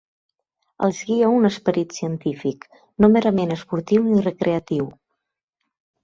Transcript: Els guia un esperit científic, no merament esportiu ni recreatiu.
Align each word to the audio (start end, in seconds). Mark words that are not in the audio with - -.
Els 0.85 0.99
guia 1.09 1.27
un 1.39 1.43
esperit 1.49 1.91
científic, 1.97 2.65
no 3.05 3.09
merament 3.17 3.53
esportiu 3.57 4.05
ni 4.07 4.23
recreatiu. 4.29 4.89